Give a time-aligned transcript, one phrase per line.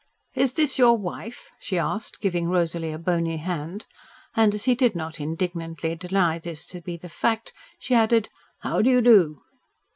[0.33, 3.85] "Is this your wife?" she asked, giving Rosalie a bony hand.
[4.35, 8.29] And as he did not indignantly deny this to be the fact, she added,
[8.61, 9.41] "How do you do?"